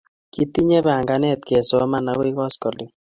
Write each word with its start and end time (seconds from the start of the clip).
Kitinye 0.33 0.79
panganet 0.85 1.39
kesoman 1.47 2.05
akoi 2.11 2.31
koskoling' 2.37 2.93